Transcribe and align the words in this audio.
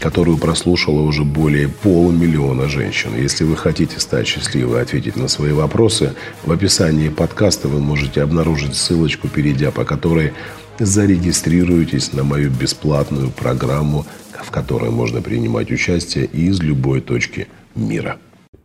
которую 0.00 0.38
прослушало 0.38 1.02
уже 1.02 1.24
более 1.24 1.68
полумиллиона 1.68 2.68
женщин. 2.68 3.14
Если 3.14 3.44
вы 3.44 3.56
хотите 3.56 4.00
стать 4.00 4.26
счастливой 4.26 4.78
и 4.78 4.82
ответить 4.82 5.16
на 5.16 5.28
свои 5.28 5.52
вопросы, 5.52 6.14
в 6.44 6.50
описании 6.50 7.10
подкаста 7.10 7.68
вы 7.68 7.80
можете 7.80 8.22
обнаружить 8.22 8.74
ссылочку, 8.74 9.28
перейдя 9.28 9.70
по 9.70 9.84
которой 9.84 10.32
зарегистрируйтесь 10.78 12.14
на 12.14 12.24
мою 12.24 12.50
бесплатную 12.50 13.30
программу, 13.30 14.06
в 14.32 14.50
которой 14.50 14.90
можно 14.90 15.20
принимать 15.20 15.70
участие 15.70 16.24
из 16.24 16.60
любой 16.60 17.02
точки 17.02 17.48
мира. 17.74 18.18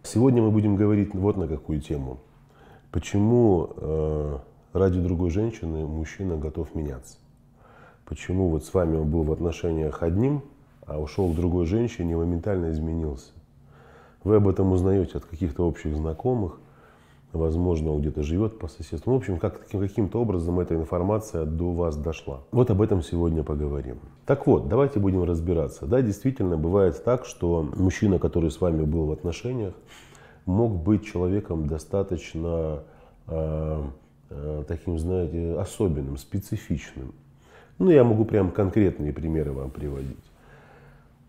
Сегодня 0.04 0.42
мы 0.42 0.52
будем 0.52 0.78
говорить 0.78 1.10
вот 1.14 1.36
на 1.36 1.48
какую 1.48 1.82
тему. 1.82 2.20
Почему 2.92 3.70
э, 3.76 4.38
ради 4.72 5.02
другой 5.02 5.32
женщины 5.32 5.86
мужчина 5.86 6.38
готов 6.38 6.74
меняться? 6.76 7.18
Почему 8.06 8.50
вот 8.50 8.64
с 8.64 8.74
вами 8.74 8.96
он 8.96 9.10
был 9.10 9.24
в 9.24 9.32
отношениях 9.32 10.02
одним, 10.02 10.44
а 10.86 11.00
ушел 11.00 11.32
к 11.32 11.36
другой 11.36 11.66
женщине 11.66 12.16
моментально 12.16 12.72
изменился. 12.72 13.32
Вы 14.24 14.38
об 14.38 14.48
этом 14.48 14.72
узнаете 14.72 15.18
от 15.18 15.26
каких-то 15.26 15.68
общих 15.68 15.96
знакомых, 15.96 16.60
возможно, 17.38 17.92
он 17.92 18.02
где-то 18.02 18.24
живет 18.24 18.60
по 18.60 18.68
соседству. 18.68 19.12
Ну, 19.12 19.18
в 19.18 19.20
общем, 19.20 19.38
как, 19.38 19.68
каким-то 19.68 20.22
образом 20.22 20.60
эта 20.60 20.76
информация 20.76 21.46
до 21.46 21.72
вас 21.72 21.96
дошла. 21.98 22.42
Вот 22.52 22.70
об 22.72 22.82
этом 22.82 23.02
сегодня 23.02 23.44
поговорим. 23.44 24.00
Так 24.26 24.48
вот, 24.48 24.68
давайте 24.68 25.00
будем 25.00 25.24
разбираться. 25.24 25.86
Да, 25.86 26.02
действительно, 26.02 26.58
бывает 26.58 27.04
так, 27.04 27.26
что 27.26 27.70
мужчина, 27.76 28.20
который 28.20 28.52
с 28.52 28.62
вами 28.62 28.84
был 28.84 29.06
в 29.06 29.12
отношениях, 29.12 29.74
мог 30.46 30.72
быть 30.72 31.06
человеком 31.06 31.68
достаточно 31.68 32.84
э, 33.28 33.84
э, 34.30 34.64
таким, 34.68 35.00
знаете, 35.00 35.60
особенным, 35.60 36.18
специфичным. 36.18 37.14
Ну, 37.78 37.90
я 37.90 38.04
могу 38.04 38.26
прям 38.26 38.52
конкретные 38.52 39.12
примеры 39.12 39.52
вам 39.52 39.70
приводить. 39.70 40.18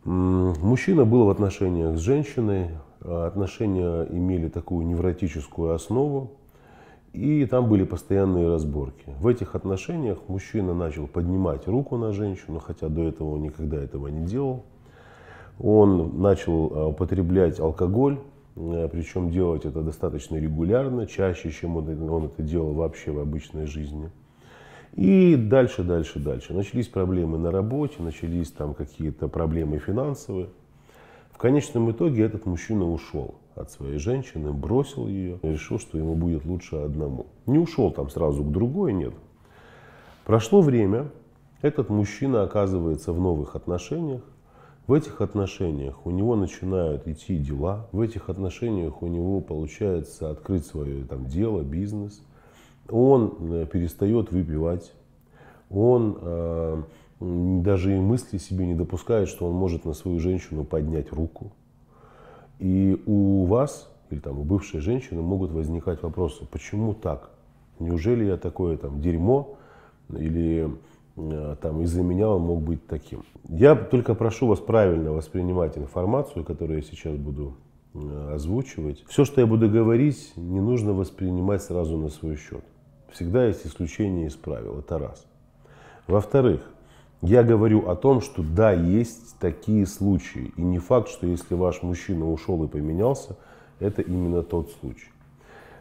Мужчина 0.07 1.05
был 1.05 1.25
в 1.25 1.31
отношениях 1.31 1.97
с 1.97 2.01
женщиной, 2.01 2.69
а 3.01 3.27
отношения 3.27 4.05
имели 4.05 4.49
такую 4.49 4.87
невротическую 4.87 5.75
основу, 5.75 6.31
и 7.13 7.45
там 7.45 7.69
были 7.69 7.83
постоянные 7.83 8.49
разборки. 8.49 9.13
В 9.19 9.27
этих 9.27 9.57
отношениях 9.57 10.19
мужчина 10.29 10.75
начал 10.75 11.09
поднимать 11.09 11.67
руку 11.67 11.97
на 11.97 12.13
женщину, 12.13 12.61
хотя 12.61 12.89
до 12.89 13.03
этого 13.03 13.33
он 13.33 13.43
никогда 13.43 13.79
этого 13.79 14.07
не 14.07 14.25
делал. 14.25 14.63
Он 15.59 16.23
начал 16.23 16.71
а, 16.73 16.87
употреблять 16.87 17.59
алкоголь, 17.59 18.21
а, 18.55 18.87
причем 18.87 19.31
делать 19.31 19.65
это 19.65 19.83
достаточно 19.83 20.37
регулярно, 20.37 21.09
чаще, 21.09 21.51
чем 21.51 21.79
он, 21.79 22.09
он 22.09 22.27
это 22.27 22.45
делал 22.45 22.75
вообще 22.75 23.11
в 23.11 23.19
обычной 23.19 23.67
жизни. 23.67 24.13
И 24.95 25.37
дальше, 25.37 25.83
дальше, 25.83 26.19
дальше. 26.19 26.55
Начались 26.55 26.89
проблемы 26.89 27.39
на 27.39 27.51
работе, 27.51 27.97
начались 27.99 28.51
там 28.51 28.75
какие-то 28.75 29.29
проблемы 29.29 29.79
финансовые. 29.79 30.49
В 31.31 31.39
конечном 31.39 31.91
итоге 31.91 32.25
этот 32.25 32.47
мужчина 32.47 32.91
ушел 32.91 33.35
от 33.55 33.71
своей 33.71 33.99
женщины, 33.99 34.53
бросил 34.53 35.07
ее, 35.07 35.39
решил, 35.43 35.79
что 35.79 35.99
ему 35.99 36.15
будет 36.15 36.47
лучше 36.47 36.77
одному. 36.77 37.27
Не 37.47 37.59
ушел 37.59 37.91
там 37.91 38.09
сразу 38.09 38.43
к 38.43 38.51
другой, 38.51 38.95
нет. 38.95 39.13
Прошло 40.25 40.63
время, 40.63 41.11
этот 41.61 41.91
мужчина 41.91 42.43
оказывается 42.43 43.13
в 43.13 43.21
новых 43.21 43.55
отношениях. 43.55 44.23
В 44.87 44.93
этих 44.93 45.21
отношениях 45.21 46.07
у 46.07 46.11
него 46.11 46.37
начинают 46.37 47.07
идти 47.09 47.37
дела, 47.37 47.89
в 47.93 48.01
этих 48.01 48.31
отношениях 48.31 49.03
у 49.03 49.09
него 49.09 49.41
получается 49.41 50.31
открыть 50.31 50.65
свое 50.65 51.05
там, 51.05 51.27
дело, 51.27 51.63
бизнес– 51.63 52.23
он 52.91 53.37
э, 53.41 53.67
перестает 53.67 54.33
выпивать, 54.33 54.93
он 55.71 56.19
э, 56.21 56.83
даже 57.21 57.97
и 57.97 58.01
мысли 58.01 58.39
себе 58.39 58.67
не 58.67 58.75
допускает, 58.75 59.29
что 59.29 59.47
он 59.47 59.55
может 59.55 59.85
на 59.85 59.95
свою 59.95 60.21
женщину 60.21 60.65
поднять 60.65 61.13
руку. 61.13 61.53
И 62.59 63.03
у 63.07 63.45
вас 63.45 63.91
или 64.11 64.21
там 64.21 64.39
у 64.39 64.45
бывшей 64.45 64.81
женщины 64.81 65.21
могут 65.21 65.51
возникать 65.51 66.03
вопросы, 66.03 66.47
почему 66.51 66.95
так? 66.95 67.31
Неужели 67.79 68.25
я 68.25 68.37
такое 68.37 68.77
там 68.77 69.01
дерьмо 69.01 69.57
или 70.11 70.71
э, 71.17 71.57
там 71.61 71.83
из-за 71.83 72.03
меня 72.03 72.29
он 72.29 72.43
мог 72.43 72.63
быть 72.63 72.87
таким? 72.87 73.25
Я 73.49 73.75
только 73.75 74.15
прошу 74.15 74.47
вас 74.47 74.61
правильно 74.61 75.13
воспринимать 75.13 75.77
информацию, 75.77 76.45
которую 76.45 76.79
я 76.79 76.83
сейчас 76.83 77.17
буду 77.17 77.57
э, 77.95 78.35
озвучивать. 78.35 79.05
Все, 79.09 79.25
что 79.25 79.41
я 79.41 79.47
буду 79.47 79.69
говорить, 79.69 80.33
не 80.37 80.61
нужно 80.61 80.93
воспринимать 80.93 81.63
сразу 81.63 81.99
на 81.99 82.09
свой 82.09 82.37
счет. 82.37 82.65
Всегда 83.17 83.47
есть 83.47 83.67
исключения 83.67 84.27
из 84.27 84.35
правил. 84.35 84.79
Это 84.79 84.99
раз. 84.99 85.25
Во-вторых, 86.07 86.61
я 87.23 87.43
говорю 87.43 87.89
о 87.89 87.97
том, 87.97 88.21
что 88.21 88.43
да, 88.43 88.73
есть 88.73 89.39
такие 89.41 89.87
случаи. 89.87 90.53
И 90.59 90.61
не 90.61 90.79
факт, 90.79 91.09
что 91.09 91.27
если 91.27 91.55
ваш 91.55 91.83
мужчина 91.83 92.31
ушел 92.31 92.63
и 92.65 92.69
поменялся, 92.69 93.39
это 93.81 94.03
именно 94.03 94.43
тот 94.43 94.71
случай. 94.81 95.09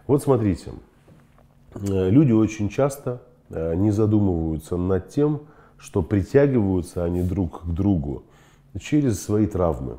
Вот 0.07 0.23
смотрите, 0.23 0.71
э, 1.73 2.09
люди 2.09 2.31
очень 2.31 2.69
часто 2.69 3.21
э, 3.49 3.75
не 3.75 3.91
задумываются 3.91 4.77
над 4.77 5.09
тем, 5.09 5.41
что 5.77 6.03
притягиваются 6.03 7.03
они 7.03 7.21
друг 7.21 7.63
к 7.63 7.65
другу 7.65 8.23
через 8.79 9.21
свои 9.21 9.45
травмы. 9.45 9.97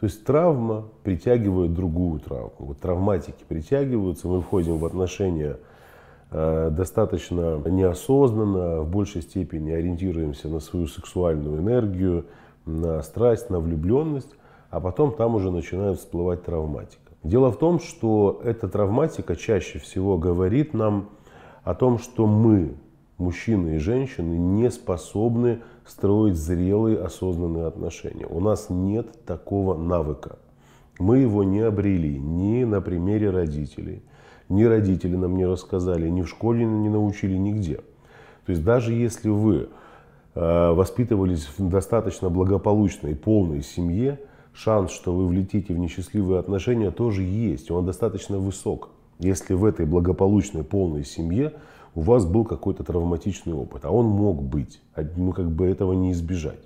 То 0.00 0.06
есть 0.06 0.24
травма 0.24 0.88
притягивает 1.04 1.74
другую 1.74 2.18
травму. 2.18 2.56
Вот 2.58 2.80
травматики 2.80 3.44
притягиваются, 3.46 4.26
мы 4.26 4.42
входим 4.42 4.78
в 4.78 4.84
отношения 4.84 5.58
достаточно 6.36 7.62
неосознанно, 7.64 8.82
в 8.82 8.90
большей 8.90 9.22
степени 9.22 9.70
ориентируемся 9.70 10.48
на 10.48 10.60
свою 10.60 10.86
сексуальную 10.86 11.60
энергию, 11.60 12.26
на 12.66 13.02
страсть, 13.02 13.48
на 13.48 13.58
влюбленность, 13.58 14.34
а 14.68 14.80
потом 14.80 15.14
там 15.14 15.34
уже 15.34 15.50
начинает 15.50 15.98
всплывать 15.98 16.44
травматика. 16.44 17.12
Дело 17.22 17.50
в 17.50 17.58
том, 17.58 17.80
что 17.80 18.42
эта 18.44 18.68
травматика 18.68 19.34
чаще 19.34 19.78
всего 19.78 20.18
говорит 20.18 20.74
нам 20.74 21.08
о 21.64 21.74
том, 21.74 21.98
что 21.98 22.26
мы, 22.26 22.74
мужчины 23.16 23.76
и 23.76 23.78
женщины, 23.78 24.34
не 24.36 24.70
способны 24.70 25.62
строить 25.86 26.36
зрелые 26.36 26.98
осознанные 26.98 27.66
отношения. 27.66 28.26
У 28.26 28.40
нас 28.40 28.66
нет 28.68 29.24
такого 29.24 29.74
навыка. 29.74 30.38
Мы 30.98 31.18
его 31.18 31.44
не 31.44 31.60
обрели 31.60 32.18
ни 32.18 32.64
на 32.64 32.82
примере 32.82 33.30
родителей– 33.30 34.02
ни 34.48 34.64
родители 34.64 35.16
нам 35.16 35.36
не 35.36 35.46
рассказали, 35.46 36.08
ни 36.08 36.22
в 36.22 36.28
школе 36.28 36.64
не 36.64 36.88
научили, 36.88 37.36
нигде. 37.36 37.76
То 38.44 38.52
есть 38.52 38.64
даже 38.64 38.92
если 38.92 39.28
вы 39.28 39.68
э, 40.34 40.70
воспитывались 40.72 41.48
в 41.58 41.68
достаточно 41.68 42.30
благополучной, 42.30 43.16
полной 43.16 43.62
семье, 43.62 44.20
шанс, 44.52 44.90
что 44.92 45.14
вы 45.14 45.26
влетите 45.26 45.74
в 45.74 45.78
несчастливые 45.78 46.38
отношения, 46.38 46.90
тоже 46.90 47.22
есть. 47.22 47.70
Он 47.70 47.84
достаточно 47.84 48.38
высок. 48.38 48.90
Если 49.18 49.54
в 49.54 49.64
этой 49.64 49.86
благополучной, 49.86 50.64
полной 50.64 51.04
семье 51.04 51.54
у 51.94 52.00
вас 52.02 52.26
был 52.26 52.44
какой-то 52.44 52.84
травматичный 52.84 53.54
опыт, 53.54 53.84
а 53.84 53.90
он 53.90 54.06
мог 54.06 54.42
быть, 54.42 54.80
ну 55.16 55.32
как 55.32 55.50
бы 55.50 55.66
этого 55.66 55.94
не 55.94 56.12
избежать. 56.12 56.60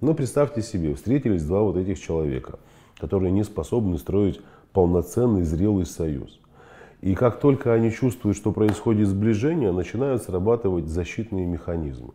Но 0.00 0.14
представьте 0.14 0.62
себе, 0.62 0.94
встретились 0.94 1.44
два 1.44 1.62
вот 1.62 1.76
этих 1.76 2.00
человека, 2.00 2.58
которые 2.98 3.32
не 3.32 3.44
способны 3.44 3.98
строить 3.98 4.40
полноценный 4.72 5.42
зрелый 5.42 5.86
союз. 5.86 6.38
И 7.00 7.14
как 7.14 7.40
только 7.40 7.72
они 7.72 7.90
чувствуют, 7.90 8.36
что 8.36 8.52
происходит 8.52 9.08
сближение, 9.08 9.72
начинают 9.72 10.22
срабатывать 10.22 10.86
защитные 10.86 11.46
механизмы. 11.46 12.14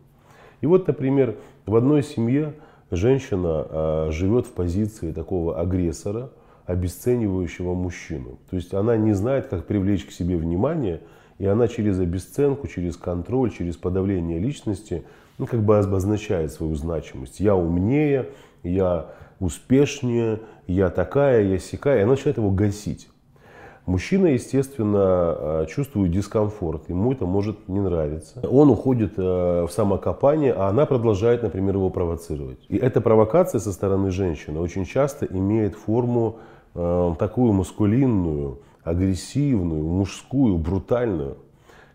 И 0.60 0.66
вот, 0.66 0.86
например, 0.86 1.36
в 1.66 1.76
одной 1.76 2.02
семье 2.02 2.54
женщина 2.90 3.66
э, 3.68 4.08
живет 4.10 4.46
в 4.46 4.52
позиции 4.52 5.12
такого 5.12 5.60
агрессора, 5.60 6.30
обесценивающего 6.66 7.74
мужчину. 7.74 8.38
То 8.50 8.56
есть 8.56 8.74
она 8.74 8.96
не 8.96 9.12
знает, 9.12 9.48
как 9.48 9.66
привлечь 9.66 10.04
к 10.04 10.12
себе 10.12 10.36
внимание, 10.36 11.00
и 11.38 11.46
она 11.46 11.68
через 11.68 11.98
обесценку, 11.98 12.68
через 12.68 12.96
контроль, 12.96 13.50
через 13.50 13.76
подавление 13.76 14.38
личности, 14.38 15.04
ну, 15.38 15.46
как 15.46 15.62
бы 15.64 15.78
обозначает 15.78 16.52
свою 16.52 16.74
значимость. 16.76 17.40
Я 17.40 17.56
умнее, 17.56 18.28
я 18.62 19.10
успешнее, 19.40 20.40
я 20.66 20.88
такая, 20.90 21.42
я 21.42 21.58
сякая, 21.58 21.98
и 21.98 22.02
она 22.02 22.12
начинает 22.12 22.36
его 22.36 22.50
гасить. 22.50 23.08
Мужчина, 23.84 24.26
естественно, 24.26 25.36
э, 25.36 25.66
чувствует 25.68 26.12
дискомфорт, 26.12 26.88
ему 26.88 27.12
это 27.12 27.26
может 27.26 27.68
не 27.68 27.80
нравиться. 27.80 28.40
Он 28.48 28.70
уходит 28.70 29.14
э, 29.16 29.66
в 29.66 29.72
самокопание, 29.72 30.52
а 30.52 30.68
она 30.68 30.86
продолжает, 30.86 31.42
например, 31.42 31.74
его 31.74 31.90
провоцировать. 31.90 32.60
И 32.68 32.76
эта 32.76 33.00
провокация 33.00 33.58
со 33.58 33.72
стороны 33.72 34.12
женщины 34.12 34.60
очень 34.60 34.84
часто 34.84 35.26
имеет 35.26 35.74
форму 35.74 36.38
э, 36.74 37.14
такую 37.18 37.52
маскулинную, 37.54 38.60
агрессивную, 38.84 39.84
мужскую, 39.84 40.58
брутальную, 40.58 41.38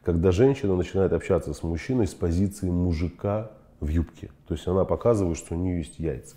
когда 0.04 0.32
женщина 0.32 0.76
начинает 0.76 1.14
общаться 1.14 1.54
с 1.54 1.64
мужчиной 1.64 2.08
с 2.08 2.14
позиции 2.14 2.70
мужика 2.70 3.52
в 3.80 3.88
юбке. 3.88 4.30
То 4.50 4.56
есть 4.56 4.68
она 4.68 4.84
показывает, 4.84 5.38
что 5.38 5.56
у 5.56 5.58
нее 5.58 5.78
есть 5.78 6.00
яйца. 6.00 6.36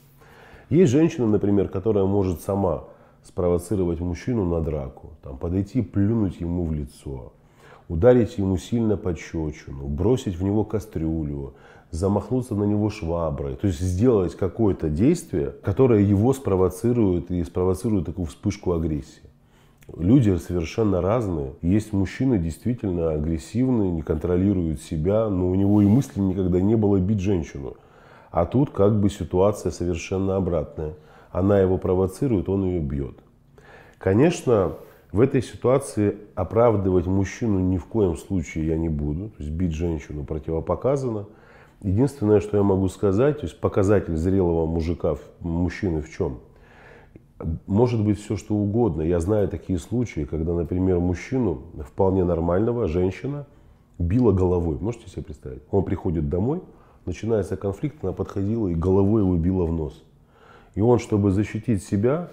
Есть 0.68 0.92
женщина, 0.92 1.26
например, 1.26 1.68
которая 1.68 2.04
может 2.04 2.40
сама 2.40 2.84
спровоцировать 3.22 4.00
мужчину 4.00 4.44
на 4.44 4.60
драку, 4.60 5.10
там, 5.30 5.38
подойти, 5.38 5.80
плюнуть 5.80 6.40
ему 6.40 6.64
в 6.64 6.72
лицо, 6.72 7.32
ударить 7.88 8.38
ему 8.38 8.56
сильно 8.56 8.96
по 8.96 9.14
щечину, 9.14 9.86
бросить 9.86 10.36
в 10.36 10.42
него 10.42 10.64
кастрюлю, 10.64 11.54
замахнуться 11.92 12.54
на 12.54 12.64
него 12.64 12.90
шваброй. 12.90 13.54
То 13.54 13.68
есть 13.68 13.80
сделать 13.80 14.36
какое-то 14.36 14.88
действие, 14.88 15.54
которое 15.62 16.02
его 16.02 16.32
спровоцирует 16.32 17.30
и 17.30 17.44
спровоцирует 17.44 18.06
такую 18.06 18.26
вспышку 18.26 18.72
агрессии. 18.72 19.22
Люди 19.96 20.36
совершенно 20.36 21.00
разные. 21.00 21.52
Есть 21.62 21.92
мужчины 21.92 22.38
действительно 22.38 23.12
агрессивные, 23.12 23.90
не 23.90 24.02
контролируют 24.02 24.82
себя, 24.82 25.28
но 25.28 25.48
у 25.48 25.54
него 25.54 25.82
и 25.82 25.86
мысли 25.86 26.20
никогда 26.20 26.60
не 26.60 26.76
было 26.76 26.98
бить 26.98 27.20
женщину. 27.20 27.76
А 28.30 28.46
тут 28.46 28.70
как 28.70 29.00
бы 29.00 29.10
ситуация 29.10 29.72
совершенно 29.72 30.36
обратная. 30.36 30.94
Она 31.32 31.60
его 31.60 31.78
провоцирует, 31.78 32.48
он 32.48 32.64
ее 32.64 32.80
бьет. 32.80 33.16
Конечно, 33.98 34.76
в 35.12 35.20
этой 35.20 35.42
ситуации 35.42 36.16
оправдывать 36.36 37.06
мужчину 37.06 37.58
ни 37.58 37.78
в 37.78 37.86
коем 37.86 38.16
случае 38.16 38.68
я 38.68 38.76
не 38.76 38.88
буду. 38.88 39.30
То 39.30 39.42
есть 39.42 39.50
бить 39.50 39.72
женщину 39.72 40.24
противопоказано. 40.24 41.26
Единственное, 41.82 42.40
что 42.40 42.56
я 42.56 42.62
могу 42.62 42.88
сказать, 42.88 43.38
то 43.40 43.46
есть 43.46 43.58
показатель 43.58 44.16
зрелого 44.16 44.66
мужика, 44.66 45.16
мужчины 45.40 46.02
в 46.02 46.10
чем? 46.10 46.38
Может 47.66 48.04
быть 48.04 48.20
все, 48.20 48.36
что 48.36 48.54
угодно. 48.54 49.02
Я 49.02 49.18
знаю 49.18 49.48
такие 49.48 49.78
случаи, 49.78 50.24
когда, 50.24 50.52
например, 50.52 51.00
мужчину, 51.00 51.62
вполне 51.86 52.22
нормального, 52.22 52.86
женщина, 52.86 53.46
била 53.98 54.30
головой. 54.30 54.76
Можете 54.78 55.08
себе 55.08 55.24
представить? 55.24 55.62
Он 55.70 55.84
приходит 55.84 56.28
домой, 56.28 56.60
начинается 57.06 57.56
конфликт, 57.56 57.96
она 58.02 58.12
подходила 58.12 58.68
и 58.68 58.74
головой 58.74 59.22
его 59.22 59.36
била 59.36 59.64
в 59.64 59.72
нос. 59.72 60.04
И 60.74 60.82
он, 60.82 60.98
чтобы 60.98 61.30
защитить 61.30 61.82
себя, 61.82 62.28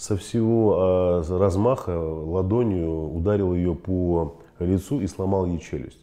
со 0.00 0.16
всего 0.16 1.20
э, 1.22 1.38
размаха 1.38 1.90
ладонью 1.90 3.14
ударил 3.14 3.54
ее 3.54 3.74
по 3.74 4.40
лицу 4.58 5.02
и 5.02 5.06
сломал 5.06 5.44
ей 5.44 5.58
челюсть. 5.58 6.00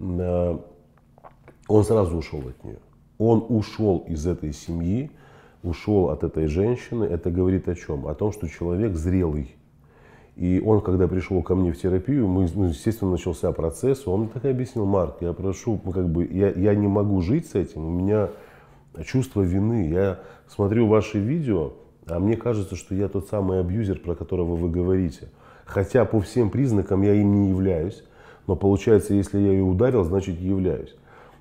Э, 0.00 0.58
он 1.68 1.84
сразу 1.84 2.16
ушел 2.16 2.40
от 2.40 2.64
нее. 2.64 2.80
Он 3.18 3.46
ушел 3.48 3.98
из 4.08 4.26
этой 4.26 4.52
семьи, 4.52 5.12
ушел 5.62 6.10
от 6.10 6.24
этой 6.24 6.48
женщины. 6.48 7.04
Это 7.04 7.30
говорит 7.30 7.68
о 7.68 7.76
чем? 7.76 8.08
О 8.08 8.14
том, 8.14 8.32
что 8.32 8.48
человек 8.48 8.96
зрелый. 8.96 9.54
И 10.34 10.60
он, 10.60 10.80
когда 10.80 11.06
пришел 11.06 11.40
ко 11.44 11.54
мне 11.54 11.70
в 11.70 11.80
терапию, 11.80 12.26
мы, 12.26 12.48
ну, 12.52 12.64
естественно, 12.64 13.12
начался 13.12 13.52
процесс. 13.52 14.08
Он 14.08 14.22
мне 14.22 14.28
так 14.30 14.44
и 14.44 14.48
объяснил, 14.48 14.86
Марк, 14.86 15.18
я 15.20 15.32
прошу, 15.34 15.80
ну, 15.84 15.92
как 15.92 16.08
бы, 16.08 16.26
я, 16.26 16.50
я 16.50 16.74
не 16.74 16.88
могу 16.88 17.20
жить 17.20 17.46
с 17.46 17.54
этим, 17.54 17.86
у 17.86 17.90
меня 17.90 18.30
чувство 19.04 19.42
вины. 19.42 19.88
Я 19.88 20.18
смотрю 20.48 20.88
ваши 20.88 21.20
видео, 21.20 21.74
а 22.10 22.18
мне 22.18 22.36
кажется, 22.36 22.76
что 22.76 22.94
я 22.94 23.08
тот 23.08 23.28
самый 23.28 23.60
абьюзер, 23.60 24.00
про 24.00 24.14
которого 24.14 24.56
вы 24.56 24.68
говорите. 24.68 25.28
Хотя 25.64 26.04
по 26.04 26.20
всем 26.20 26.50
признакам 26.50 27.02
я 27.02 27.14
им 27.14 27.42
не 27.42 27.50
являюсь. 27.50 28.02
Но 28.46 28.56
получается, 28.56 29.14
если 29.14 29.38
я 29.38 29.52
ее 29.52 29.62
ударил, 29.62 30.02
значит 30.04 30.40
являюсь. 30.40 30.94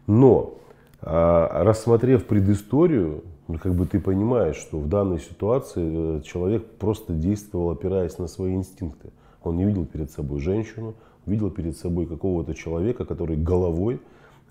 Но 0.06 0.60
а, 1.02 1.64
рассмотрев 1.64 2.26
предысторию, 2.26 3.24
ну, 3.48 3.58
как 3.58 3.74
бы 3.74 3.88
ты 3.88 4.00
понимаешь, 4.00 4.58
что 4.58 4.78
в 4.78 4.88
данной 4.88 5.20
ситуации 5.20 6.20
э, 6.20 6.22
человек 6.22 6.66
просто 6.78 7.14
действовал, 7.14 7.72
опираясь 7.72 8.20
на 8.20 8.28
свои 8.28 8.54
инстинкты. 8.54 9.10
Он 9.44 9.58
не 9.58 9.66
видел 9.66 9.86
перед 9.86 10.12
собой 10.12 10.40
женщину, 10.40 10.94
видел 11.26 11.50
перед 11.50 11.76
собой 11.76 12.06
какого-то 12.06 12.54
человека, 12.54 13.06
который 13.06 13.38
головой 13.38 14.00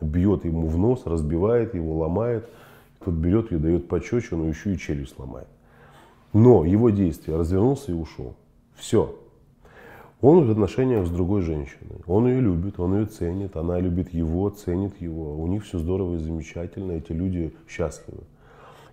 бьет 0.01 0.45
ему 0.45 0.67
в 0.67 0.77
нос, 0.79 1.03
разбивает 1.05 1.75
его, 1.75 1.97
ломает. 1.99 2.49
Тот 3.05 3.15
берет 3.15 3.53
ее, 3.53 3.59
дает 3.59 3.87
пощечину, 3.87 4.45
еще 4.45 4.73
и 4.73 4.79
челюсть 4.79 5.17
ломает. 5.19 5.47
Но 6.33 6.65
его 6.65 6.91
действие 6.91 7.37
развернулся 7.37 7.93
и 7.93 7.95
ушел. 7.95 8.35
Все. 8.75 9.15
Он 10.21 10.47
в 10.47 10.51
отношениях 10.51 11.07
с 11.07 11.11
другой 11.11 11.43
женщиной. 11.43 12.03
Он 12.07 12.27
ее 12.27 12.41
любит, 12.41 12.81
он 12.81 12.99
ее 12.99 13.07
ценит, 13.07 13.57
она 13.57 13.79
любит 13.79 14.13
его, 14.13 14.51
ценит 14.51 15.01
его. 15.01 15.37
У 15.41 15.47
них 15.47 15.65
все 15.65 15.79
здорово 15.79 16.17
и 16.17 16.19
замечательно, 16.19 16.93
эти 16.93 17.13
люди 17.13 17.55
счастливы. 17.69 18.23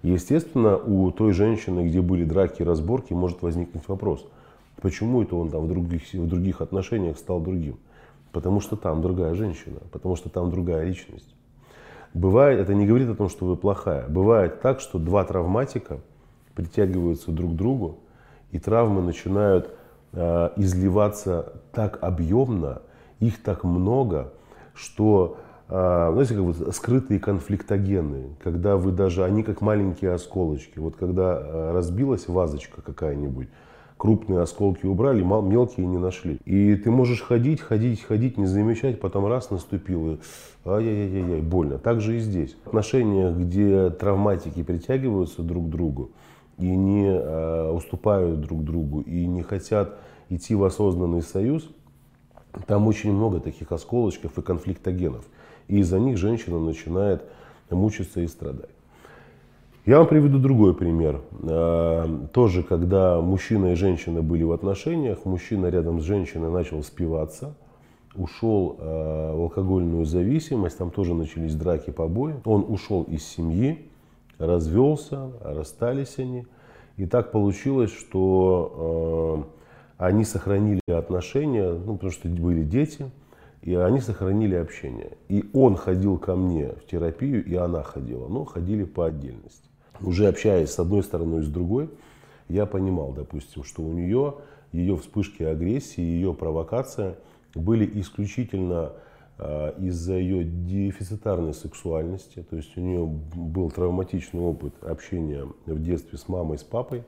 Естественно, 0.04 0.78
у 0.78 1.10
той 1.12 1.34
женщины, 1.34 1.88
где 1.88 2.00
были 2.00 2.26
драки 2.26 2.62
и 2.62 2.66
разборки, 2.66 3.14
может 3.14 3.42
возникнуть 3.42 3.88
вопрос, 3.88 4.24
почему 4.80 5.24
это 5.24 5.36
он 5.36 5.50
там 5.50 5.66
в 5.66 5.68
других, 5.68 6.14
в 6.14 6.28
других 6.28 6.62
отношениях 6.62 7.18
стал 7.18 7.40
другим? 7.40 7.78
Потому 8.32 8.60
что 8.60 8.76
там 8.76 9.02
другая 9.02 9.34
женщина, 9.34 9.80
потому 9.92 10.16
что 10.16 10.30
там 10.30 10.52
другая 10.52 10.86
личность. 10.86 11.34
Бывает, 12.14 12.60
это 12.60 12.76
не 12.76 12.86
говорит 12.86 13.10
о 13.10 13.16
том, 13.16 13.30
что 13.30 13.48
вы 13.48 13.56
плохая. 13.56 14.08
Бывает 14.08 14.62
так, 14.62 14.80
что 14.80 15.00
два 15.00 15.24
травматика 15.24 16.00
притягиваются 16.56 17.32
друг 17.32 17.54
к 17.54 17.56
другу, 17.56 18.00
и 18.52 18.60
травмы 18.60 19.02
начинают 19.02 19.70
э, 20.14 20.50
изливаться 20.56 21.54
так 21.72 22.00
объемно, 22.02 22.82
их 23.20 23.42
так 23.44 23.64
много, 23.64 24.32
что 24.74 25.38
а, 25.68 26.12
знаете, 26.12 26.36
как 26.36 26.44
вот 26.44 26.76
скрытые 26.76 27.20
конфликтогены, 27.20 28.36
когда 28.44 28.78
вы 28.78 28.92
даже, 28.92 29.24
они 29.24 29.42
как 29.42 29.62
маленькие 29.62 30.12
осколочки. 30.14 30.78
Вот 30.78 30.96
когда 30.96 31.38
а, 31.38 31.74
разбилась 31.74 32.28
вазочка 32.28 32.84
какая-нибудь, 32.84 33.48
крупные 33.98 34.42
осколки 34.42 34.86
убрали, 34.86 35.24
мелкие 35.24 35.88
не 35.88 35.98
нашли. 35.98 36.38
И 36.46 36.76
ты 36.76 36.92
можешь 36.92 37.24
ходить, 37.24 37.62
ходить, 37.62 38.04
ходить, 38.04 38.38
не 38.38 38.46
замечать, 38.46 39.00
потом 39.00 39.26
раз 39.26 39.50
наступил, 39.50 40.20
ай-яй-яй-яй, 40.66 41.42
больно. 41.42 41.80
Так 41.80 42.00
же 42.00 42.18
и 42.18 42.20
здесь. 42.20 42.56
В 42.64 42.68
отношениях, 42.68 43.36
где 43.36 43.90
травматики 43.90 44.62
притягиваются 44.62 45.42
друг 45.42 45.68
к 45.68 45.70
другу 45.70 46.12
и 46.58 46.68
не 46.68 47.08
э, 47.08 47.72
уступают 47.72 48.42
друг 48.42 48.64
другу, 48.64 49.02
и 49.02 49.26
не 49.26 49.42
хотят 49.42 49.98
идти 50.30 50.56
в 50.56 50.64
осознанный 50.64 51.22
союз, 51.22 51.70
там 52.68 52.88
очень 52.88 53.14
много 53.14 53.40
таких 53.40 53.72
осколочков 53.72 54.38
и 54.38 54.42
конфликтогенов 54.42 55.26
и 55.68 55.80
из-за 55.80 56.00
них 56.00 56.18
женщина 56.18 56.60
начинает 56.60 57.24
мучиться 57.70 58.22
и 58.22 58.28
страдать. 58.28 58.70
Я 59.86 60.00
вам 60.00 60.08
приведу 60.08 60.40
другой 60.40 60.74
пример. 60.74 61.22
А, 61.44 62.28
тоже, 62.34 62.64
когда 62.64 63.22
мужчина 63.22 63.74
и 63.74 63.76
женщина 63.76 64.22
были 64.22 64.44
в 64.44 64.52
отношениях, 64.52 65.26
мужчина 65.26 65.68
рядом 65.68 66.02
с 66.02 66.04
женщиной 66.04 66.50
начал 66.50 66.82
спиваться, 66.84 67.56
ушел 68.16 68.78
а, 68.80 69.36
в 69.36 69.42
алкогольную 69.42 70.06
зависимость, 70.06 70.78
там 70.78 70.90
тоже 70.90 71.14
начались 71.14 71.56
драки, 71.56 71.92
побои. 71.92 72.36
Он 72.46 72.66
ушел 72.68 73.04
из 73.04 73.24
семьи, 73.28 73.88
развелся, 74.38 75.32
расстались 75.42 76.18
они. 76.18 76.46
И 76.98 77.06
так 77.06 77.32
получилось, 77.32 77.92
что 77.92 79.48
а, 79.98 80.08
они 80.08 80.24
сохранили 80.24 80.82
отношения, 80.88 81.74
ну, 81.74 81.96
потому 81.96 82.12
что 82.12 82.28
были 82.28 82.64
дети– 82.64 83.10
и 83.66 83.74
они 83.74 84.00
сохранили 84.00 84.54
общение. 84.54 85.18
И 85.28 85.50
он 85.52 85.76
ходил 85.76 86.20
ко 86.20 86.36
мне 86.36 86.68
в 86.74 86.86
терапию, 86.86 87.44
и 87.44 87.56
она 87.56 87.82
ходила. 87.82 88.28
Но 88.28 88.46
ходили 88.46 88.84
по 88.84 89.08
отдельности. 89.08 89.68
Уже 90.02 90.28
общаясь 90.28 90.70
с 90.70 90.78
одной 90.78 91.02
стороной 91.02 91.42
и 91.42 91.44
с 91.44 91.48
другой, 91.48 91.90
я 92.48 92.68
понимал, 92.68 93.12
допустим, 93.12 93.64
что 93.64 93.82
у 93.82 93.92
нее 93.92 94.36
ее 94.72 94.96
вспышки 94.98 95.42
агрессии, 95.42 96.02
ее 96.02 96.36
провокация 96.36 97.16
были 97.56 97.90
исключительно 98.00 98.92
э, 98.92 99.00
из-за 99.38 100.14
ее 100.14 100.46
дефицитарной 100.46 101.54
сексуальности. 101.54 102.42
То 102.50 102.56
есть 102.56 102.78
у 102.78 102.82
нее 102.82 103.06
был 103.06 103.70
травматичный 103.70 104.40
опыт 104.40 104.74
общения 104.82 105.46
в 105.66 105.84
детстве 105.84 106.18
с 106.18 106.30
мамой, 106.30 106.58
с 106.58 106.64
папой. 106.64 107.04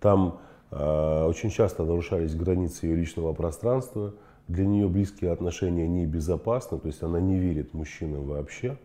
Там 0.00 0.38
э, 0.70 1.24
очень 1.26 1.50
часто 1.50 1.84
нарушались 1.84 2.34
границы 2.34 2.86
ее 2.86 2.96
личного 2.96 3.32
пространства 3.32 4.14
для 4.48 4.66
нее 4.66 4.88
близкие 4.88 5.32
отношения 5.32 5.88
небезопасны, 5.88 6.78
то 6.78 6.88
есть 6.88 7.02
она 7.02 7.20
не 7.20 7.38
верит 7.38 7.72
мужчинам 7.72 8.24
вообще 8.24 8.76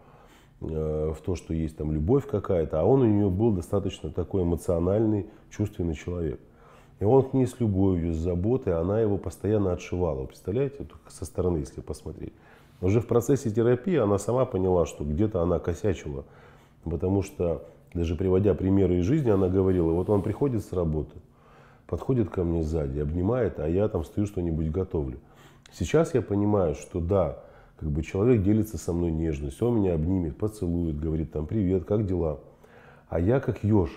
э, 0.61 1.13
в 1.13 1.21
то, 1.21 1.35
что 1.35 1.53
есть 1.53 1.75
там 1.75 1.91
любовь 1.91 2.25
какая-то, 2.25 2.79
а 2.79 2.85
он 2.85 3.01
у 3.01 3.05
нее 3.05 3.29
был 3.29 3.51
достаточно 3.51 4.09
такой 4.09 4.43
эмоциональный, 4.43 5.27
чувственный 5.49 5.95
человек. 5.95 6.39
И 6.99 7.03
он 7.03 7.23
к 7.23 7.33
ней 7.33 7.47
с 7.47 7.59
любовью, 7.59 8.13
с 8.13 8.17
заботой, 8.17 8.79
она 8.79 8.99
его 8.99 9.17
постоянно 9.17 9.73
отшивала. 9.73 10.25
Представляете, 10.25 10.83
только 10.83 11.11
со 11.11 11.25
стороны, 11.25 11.57
если 11.57 11.81
посмотреть. 11.81 12.33
Уже 12.81 13.01
в 13.01 13.07
процессе 13.07 13.49
терапии 13.49 13.97
она 13.97 14.17
сама 14.17 14.45
поняла, 14.45 14.85
что 14.85 15.03
где-то 15.03 15.41
она 15.41 15.59
косячила. 15.59 16.25
Потому 16.83 17.21
что, 17.21 17.65
даже 17.93 18.15
приводя 18.15 18.53
примеры 18.53 18.99
из 18.99 19.05
жизни, 19.05 19.29
она 19.29 19.49
говорила, 19.49 19.91
вот 19.91 20.09
он 20.09 20.21
приходит 20.21 20.63
с 20.63 20.71
работы, 20.71 21.15
подходит 21.87 22.29
ко 22.29 22.43
мне 22.43 22.63
сзади, 22.63 22.99
обнимает, 22.99 23.59
а 23.59 23.67
я 23.67 23.87
там 23.89 24.05
стою 24.05 24.27
что-нибудь 24.27 24.71
готовлю. 24.71 25.19
Сейчас 25.71 26.13
я 26.13 26.21
понимаю, 26.21 26.75
что 26.75 26.99
да, 26.99 27.39
как 27.79 27.89
бы 27.91 28.01
человек 28.01 28.43
делится 28.43 28.77
со 28.77 28.93
мной 28.93 29.11
нежностью, 29.11 29.67
он 29.67 29.75
меня 29.81 29.93
обнимет, 29.93 30.37
поцелует, 30.37 30.99
говорит 30.99 31.31
там 31.31 31.45
привет, 31.45 31.85
как 31.85 32.05
дела? 32.05 32.39
А 33.09 33.19
я 33.19 33.39
как 33.39 33.63
еж, 33.63 33.89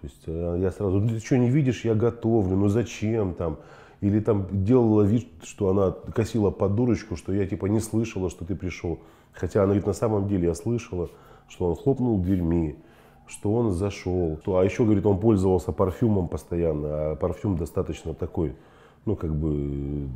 то 0.00 0.06
есть 0.06 0.22
э, 0.26 0.58
я 0.60 0.70
сразу, 0.70 1.00
«Ну, 1.00 1.08
ты 1.08 1.18
что 1.18 1.38
не 1.38 1.50
видишь, 1.50 1.84
я 1.84 1.94
готовлю, 1.94 2.56
ну 2.56 2.68
зачем 2.68 3.34
там? 3.34 3.58
Или 4.04 4.20
там 4.20 4.46
делала 4.64 5.00
вид, 5.00 5.28
что 5.44 5.70
она 5.70 5.92
косила 6.14 6.50
под 6.50 6.74
дурочку, 6.74 7.16
что 7.16 7.32
я 7.32 7.46
типа 7.46 7.64
не 7.64 7.80
слышала, 7.80 8.28
что 8.28 8.44
ты 8.44 8.54
пришел. 8.54 8.98
Хотя 9.32 9.60
она 9.60 9.68
говорит, 9.68 9.86
на 9.86 9.94
самом 9.94 10.28
деле 10.28 10.48
я 10.48 10.54
слышала, 10.54 11.08
что 11.48 11.64
он 11.64 11.74
хлопнул 11.74 12.18
дверьми, 12.18 12.76
что 13.26 13.54
он 13.54 13.70
зашел. 13.70 14.38
А 14.46 14.62
еще, 14.62 14.84
говорит, 14.84 15.06
он 15.06 15.18
пользовался 15.18 15.72
парфюмом 15.72 16.28
постоянно, 16.28 17.12
а 17.12 17.16
парфюм 17.16 17.56
достаточно 17.56 18.12
такой, 18.12 18.54
ну, 19.06 19.16
как 19.16 19.34
бы 19.34 20.06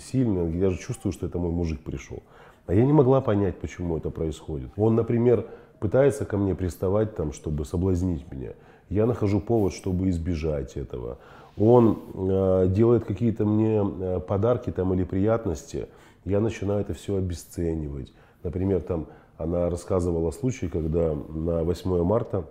сильный. 0.00 0.56
Я 0.56 0.70
же 0.70 0.78
чувствую, 0.78 1.12
что 1.12 1.26
это 1.26 1.36
мой 1.40 1.50
мужик 1.50 1.80
пришел. 1.80 2.22
А 2.66 2.74
я 2.74 2.86
не 2.86 2.92
могла 2.92 3.20
понять, 3.20 3.58
почему 3.58 3.96
это 3.96 4.10
происходит. 4.10 4.70
Он, 4.76 4.94
например, 4.94 5.44
пытается 5.80 6.24
ко 6.24 6.36
мне 6.36 6.54
приставать, 6.54 7.16
там, 7.16 7.32
чтобы 7.32 7.64
соблазнить 7.64 8.30
меня. 8.30 8.52
Я 8.90 9.06
нахожу 9.06 9.40
повод, 9.40 9.72
чтобы 9.72 10.08
избежать 10.10 10.76
этого. 10.76 11.18
Он 11.56 12.00
э, 12.14 12.66
делает 12.68 13.04
какие-то 13.04 13.44
мне 13.44 13.80
э, 13.82 14.20
подарки 14.20 14.70
там, 14.70 14.92
или 14.94 15.04
приятности, 15.04 15.86
я 16.24 16.40
начинаю 16.40 16.80
это 16.80 16.94
все 16.94 17.16
обесценивать. 17.16 18.12
Например, 18.42 18.80
там, 18.80 19.06
она 19.36 19.70
рассказывала 19.70 20.30
случай, 20.30 20.68
когда 20.68 21.14
на 21.14 21.62
8 21.62 22.02
марта 22.02 22.44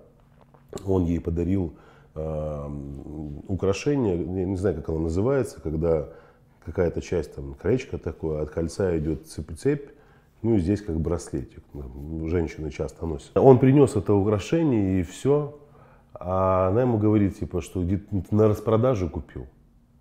он 0.85 1.05
ей 1.05 1.19
подарил 1.19 1.73
э, 2.15 2.69
украшение, 3.47 4.17
я 4.17 4.45
не 4.45 4.57
знаю, 4.57 4.75
как 4.75 4.89
оно 4.89 4.99
называется, 4.99 5.61
когда 5.61 6.09
какая-то 6.65 7.01
часть, 7.01 7.35
там, 7.35 7.55
колечко 7.55 7.97
такое, 7.97 8.41
от 8.41 8.51
кольца 8.51 8.97
идет 8.97 9.27
цепь-цепь, 9.27 9.89
ну 10.41 10.55
и 10.55 10.59
здесь 10.59 10.81
как 10.81 10.99
браслетик. 10.99 11.63
Женщины 12.25 12.69
часто 12.69 13.05
носят. 13.05 13.31
Он 13.35 13.59
принес 13.59 13.95
это 13.95 14.13
украшение 14.13 14.99
и 14.99 15.03
все. 15.03 15.57
А 16.25 16.69
она 16.69 16.83
ему 16.83 16.97
говорит, 16.97 17.37
типа, 17.37 17.59
что 17.59 17.85
на 18.31 18.47
распродаже 18.47 19.09
купил. 19.09 19.45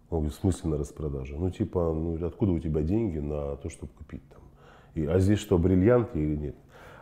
Он 0.09 0.19
говорит, 0.19 0.35
в 0.35 0.41
смысле 0.41 0.71
на 0.71 0.79
распродаже? 0.79 1.37
Ну, 1.37 1.51
типа, 1.51 1.93
ну, 1.93 2.25
откуда 2.25 2.53
у 2.53 2.61
тебя 2.61 2.83
деньги 2.83 3.19
на 3.19 3.57
то, 3.57 3.69
чтобы 3.69 3.93
купить 3.93 4.23
там? 4.29 4.41
И, 4.95 5.05
а 5.05 5.19
здесь 5.19 5.41
что, 5.41 5.59
бриллианты 5.59 6.21
или 6.21 6.37
нет? 6.37 6.57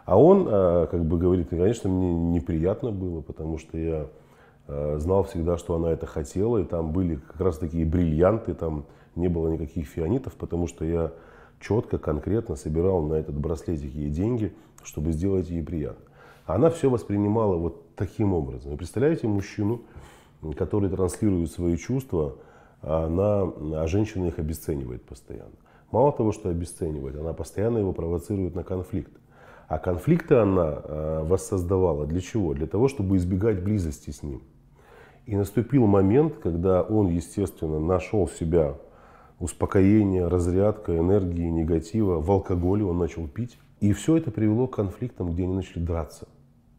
А 0.07 0.19
он, 0.19 0.47
а, 0.49 0.87
как 0.87 1.05
бы 1.05 1.19
говорит, 1.19 1.51
конечно, 1.51 1.91
мне 1.91 2.15
неприятно 2.15 2.93
было, 2.93 3.21
потому 3.21 3.59
что 3.59 3.77
я 3.77 4.07
а, 4.67 4.97
знал 4.99 5.25
всегда, 5.25 5.59
что 5.59 5.75
она 5.75 5.91
это 5.91 6.07
хотела, 6.07 6.57
и 6.57 6.65
там 6.65 6.93
были 6.93 7.17
как 7.17 7.43
раз 7.43 7.59
такие 7.59 7.85
бриллианты, 7.85 8.55
там 8.55 8.87
не 9.17 9.29
было 9.29 9.49
никаких 9.49 9.87
фианитов, 9.87 10.33
потому 10.33 10.67
что 10.67 10.87
я 10.87 11.13
четко, 11.61 11.99
конкретно 11.99 12.57
собирал 12.57 13.03
на 13.03 13.15
этот 13.15 13.39
браслетик 13.39 13.93
ей 13.93 14.09
деньги, 14.09 14.55
чтобы 14.83 15.13
сделать 15.13 15.51
ей 15.51 15.63
приятно. 15.63 16.07
Она 16.47 16.71
все 16.71 16.89
воспринимала 16.89 17.57
вот 17.57 17.90
таким 18.01 18.33
образом. 18.33 18.71
Вы 18.73 18.79
представляете 18.79 19.29
мужчину, 19.29 19.83
который 20.57 20.89
транслирует 20.89 21.53
свои 21.53 21.77
чувства, 21.77 22.37
а, 22.81 23.05
она, 23.05 23.83
а 23.83 23.87
женщина 23.87 24.27
их 24.27 24.39
обесценивает 24.39 25.05
постоянно. 25.05 25.59
Мало 25.93 26.11
того, 26.13 26.33
что 26.33 26.49
обесценивает, 26.49 27.17
она 27.17 27.35
постоянно 27.35 27.77
его 27.77 27.93
провоцирует 27.93 28.55
на 28.55 28.65
конфликт. 28.65 29.13
А 29.69 29.79
конфликты 29.79 30.37
она 30.37 30.63
а, 30.65 31.25
воссоздавала 31.25 32.07
для 32.07 32.23
чего? 32.23 32.55
Для 32.55 32.67
того, 32.67 32.89
чтобы 32.89 33.19
избегать 33.19 33.63
близости 33.63 34.11
с 34.11 34.23
ним. 34.23 34.41
И 35.27 35.37
наступил 35.37 35.87
момент, 35.87 36.37
когда 36.43 36.83
он, 36.83 37.09
естественно, 37.09 37.79
нашел 37.79 38.27
себя 38.29 38.77
успокоение, 39.39 40.27
разрядка 40.27 40.97
энергии, 40.97 41.51
негатива. 41.51 42.19
В 42.19 42.31
алкоголе 42.31 42.83
он 42.83 42.97
начал 42.97 43.29
пить. 43.29 43.59
И 43.81 43.93
все 43.93 44.17
это 44.17 44.31
привело 44.31 44.67
к 44.67 44.77
конфликтам, 44.77 45.33
где 45.33 45.43
они 45.43 45.55
начали 45.55 45.83
драться. 45.83 46.27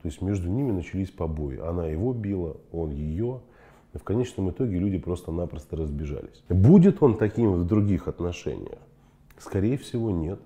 То 0.02 0.08
есть 0.08 0.22
между 0.22 0.50
ними 0.50 0.72
начались 0.72 1.12
побои. 1.12 1.60
Она 1.60 1.88
его 1.88 2.14
била, 2.14 2.58
он 2.72 2.92
ее. 2.92 3.42
И 3.94 3.98
в 3.98 4.04
конечном 4.04 4.50
итоге 4.50 4.80
люди 4.80 4.98
просто-напросто 4.98 5.76
разбежались. 5.76 6.44
Будет 6.50 7.04
он 7.04 7.18
таким 7.18 7.54
в 7.54 7.68
других 7.68 8.08
отношениях? 8.08 8.80
Скорее 9.38 9.78
всего, 9.78 10.12
нет. 10.12 10.40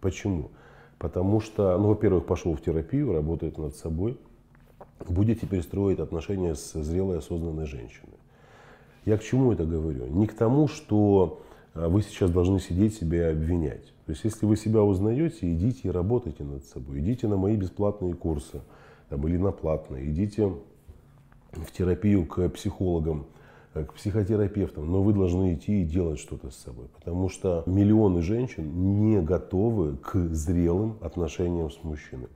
Почему? 0.00 0.50
Потому 0.98 1.40
что, 1.40 1.76
ну, 1.78 1.88
во-первых, 1.88 2.26
пошел 2.26 2.54
в 2.54 2.60
терапию, 2.60 3.12
работает 3.12 3.58
над 3.58 3.74
собой. 3.76 4.18
Будет 5.08 5.40
теперь 5.40 5.62
строить 5.62 5.98
отношения 5.98 6.54
с 6.54 6.72
зрелой, 6.80 7.18
осознанной 7.18 7.66
женщиной. 7.66 8.18
Я 9.04 9.16
к 9.16 9.22
чему 9.24 9.52
это 9.52 9.64
говорю? 9.64 10.06
Не 10.06 10.28
к 10.28 10.34
тому, 10.34 10.68
что 10.68 11.42
а 11.74 11.88
вы 11.88 12.02
сейчас 12.02 12.30
должны 12.30 12.60
сидеть 12.60 12.94
себя 12.94 13.30
и 13.30 13.32
обвинять. 13.32 13.86
То 14.04 14.12
есть, 14.12 14.24
если 14.24 14.44
вы 14.44 14.56
себя 14.56 14.82
узнаете, 14.82 15.50
идите 15.52 15.88
и 15.88 15.90
работайте 15.90 16.44
над 16.44 16.64
собой. 16.64 17.00
Идите 17.00 17.28
на 17.28 17.36
мои 17.36 17.56
бесплатные 17.56 18.14
курсы 18.14 18.60
там, 19.12 19.28
или 19.28 19.36
на 19.36 19.52
платные. 19.52 20.10
Идите 20.10 20.50
в 21.52 21.70
терапию 21.70 22.24
к 22.24 22.48
психологам, 22.48 23.26
к 23.74 23.92
психотерапевтам. 23.92 24.90
Но 24.90 25.02
вы 25.02 25.12
должны 25.12 25.52
идти 25.52 25.82
и 25.82 25.84
делать 25.84 26.18
что-то 26.18 26.50
с 26.50 26.56
собой. 26.56 26.86
Потому 26.94 27.28
что 27.28 27.62
миллионы 27.66 28.22
женщин 28.22 29.04
не 29.04 29.20
готовы 29.20 29.98
к 29.98 30.16
зрелым 30.34 30.96
отношениям 31.02 31.70
с 31.70 31.84
мужчиной. 31.84 32.28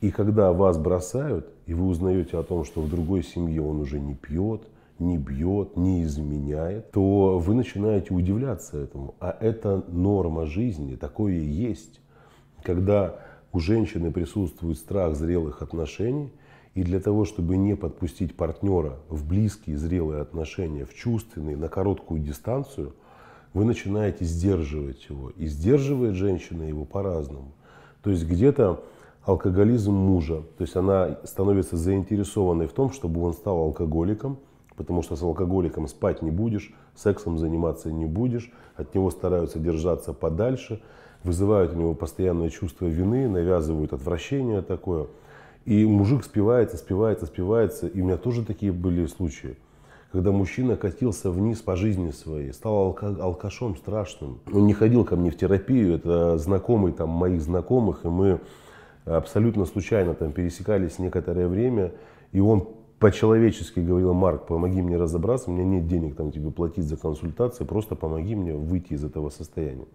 И 0.00 0.10
когда 0.10 0.54
вас 0.54 0.78
бросают, 0.78 1.50
и 1.66 1.74
вы 1.74 1.86
узнаете 1.86 2.38
о 2.38 2.44
том, 2.44 2.64
что 2.64 2.80
в 2.80 2.88
другой 2.88 3.22
семье 3.22 3.60
он 3.60 3.80
уже 3.80 4.00
не 4.00 4.14
пьет, 4.14 4.62
не 4.98 5.18
бьет, 5.18 5.76
не 5.76 6.02
изменяет, 6.04 6.92
то 6.92 7.38
вы 7.38 7.54
начинаете 7.54 8.14
удивляться 8.14 8.78
этому. 8.78 9.16
А 9.20 9.36
это 9.38 9.84
норма 9.88 10.46
жизни, 10.46 10.96
такое 10.96 11.34
и 11.34 11.44
есть. 11.44 12.00
Когда 12.62 13.16
у 13.52 13.60
женщины 13.60 14.10
присутствует 14.10 14.78
страх 14.78 15.16
зрелых 15.16 15.62
отношений, 15.62 16.32
и 16.74 16.84
для 16.84 17.00
того, 17.00 17.24
чтобы 17.24 17.56
не 17.56 17.74
подпустить 17.74 18.36
партнера 18.36 18.98
в 19.08 19.26
близкие 19.26 19.76
зрелые 19.76 20.22
отношения, 20.22 20.84
в 20.84 20.94
чувственные, 20.94 21.56
на 21.56 21.68
короткую 21.68 22.20
дистанцию, 22.20 22.94
вы 23.52 23.64
начинаете 23.64 24.24
сдерживать 24.24 25.06
его. 25.08 25.30
И 25.30 25.46
сдерживает 25.46 26.14
женщина 26.14 26.62
его 26.62 26.84
по-разному. 26.84 27.52
То 28.02 28.10
есть 28.10 28.24
где-то 28.24 28.84
алкоголизм 29.24 29.92
мужа, 29.92 30.42
то 30.56 30.62
есть 30.62 30.76
она 30.76 31.18
становится 31.24 31.76
заинтересованной 31.76 32.68
в 32.68 32.72
том, 32.72 32.92
чтобы 32.92 33.22
он 33.22 33.32
стал 33.32 33.58
алкоголиком– 33.58 34.38
потому 34.80 35.02
что 35.02 35.14
с 35.14 35.20
алкоголиком 35.20 35.86
спать 35.86 36.22
не 36.22 36.30
будешь, 36.30 36.72
сексом 36.96 37.36
заниматься 37.36 37.92
не 37.92 38.06
будешь, 38.06 38.50
от 38.76 38.94
него 38.94 39.10
стараются 39.10 39.58
держаться 39.58 40.14
подальше, 40.14 40.80
вызывают 41.24 41.72
у 41.72 41.76
него 41.76 41.94
постоянное 41.94 42.50
чувство 42.50 42.86
вины, 42.86 43.28
навязывают 43.28 43.92
отвращение 43.92 44.62
такое. 44.62 45.06
И 45.64 45.84
мужик 45.84 46.24
спивается, 46.24 46.76
спивается, 46.76 47.26
спивается. 47.26 47.86
И 47.86 48.00
у 48.00 48.04
меня 48.04 48.16
тоже 48.16 48.44
такие 48.44 48.72
были 48.72 49.06
случаи, 49.06 49.56
когда 50.12 50.32
мужчина 50.32 50.76
катился 50.76 51.30
вниз 51.30 51.60
по 51.60 51.76
жизни 51.76 52.10
своей, 52.10 52.52
стал 52.52 52.74
алка 52.74 53.08
алкашом 53.20 53.76
страшным. 53.76 54.40
Он 54.52 54.66
не 54.66 54.72
ходил 54.72 55.04
ко 55.04 55.16
мне 55.16 55.30
в 55.30 55.36
терапию, 55.36 55.94
это 55.94 56.38
знакомый 56.38 56.92
там 56.92 57.10
моих 57.10 57.42
знакомых, 57.42 58.04
и 58.04 58.08
мы 58.08 58.40
абсолютно 59.04 59.66
случайно 59.66 60.14
там 60.14 60.32
пересекались 60.32 60.98
некоторое 60.98 61.48
время, 61.48 61.92
и 62.32 62.40
он 62.40 62.68
по-человечески 62.98 63.80
говорил, 63.80 64.12
Марк, 64.12 64.46
помоги 64.46 64.82
мне 64.82 64.96
разобраться, 64.96 65.50
у 65.50 65.54
меня 65.54 65.64
нет 65.64 65.86
денег 65.86 66.16
там 66.16 66.32
тебе 66.32 66.50
платить 66.50 66.84
за 66.84 66.96
консультации, 66.96 67.64
просто 67.64 67.96
помоги 67.96 68.34
мне 68.34 68.54
выйти 68.54 68.92
из 68.92 69.04
этого 69.04 69.30
состояния. 69.30 69.86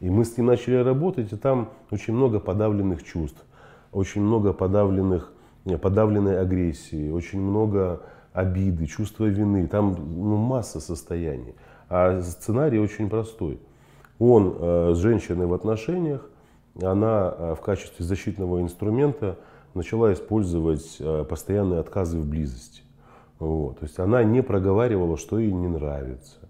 И 0.00 0.10
мы 0.10 0.24
с 0.24 0.36
ним 0.36 0.46
начали 0.46 0.76
работать, 0.76 1.32
и 1.32 1.36
там 1.36 1.70
очень 1.90 2.14
много 2.14 2.38
подавленных 2.38 3.02
чувств, 3.02 3.42
очень 3.92 4.20
много 4.20 4.52
подавленных, 4.52 5.32
подавленной 5.80 6.40
агрессии, 6.40 7.10
очень 7.10 7.40
много 7.40 8.02
обиды, 8.32 8.86
чувства 8.86 9.24
вины, 9.24 9.66
там 9.66 9.96
ну, 9.98 10.36
масса 10.36 10.80
состояний. 10.80 11.54
А 11.88 12.20
сценарий 12.20 12.78
очень 12.78 13.08
простой. 13.08 13.58
Он 14.18 14.54
э, 14.58 14.92
с 14.94 14.98
женщиной 14.98 15.46
в 15.46 15.54
отношениях, 15.54 16.28
она 16.80 17.34
э, 17.36 17.54
в 17.54 17.60
качестве 17.60 18.04
защитного 18.04 18.60
инструмента– 18.60 19.38
начала 19.76 20.12
использовать 20.12 20.96
э, 20.98 21.24
постоянные 21.28 21.80
отказы 21.80 22.18
в 22.18 22.26
близости. 22.26 22.82
Вот. 23.38 23.78
То 23.78 23.84
есть 23.84 23.98
она 23.98 24.24
не 24.24 24.42
проговаривала, 24.42 25.16
что 25.16 25.38
ей 25.38 25.52
не 25.52 25.68
нравится. 25.68 26.45